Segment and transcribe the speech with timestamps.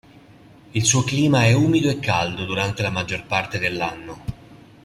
[0.71, 4.23] Il suo clima è umido e caldo durante la maggior parte dell'anno.